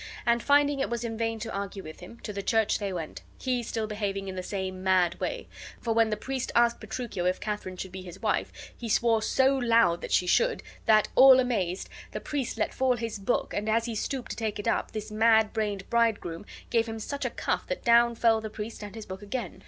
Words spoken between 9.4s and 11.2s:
loud that she should, that,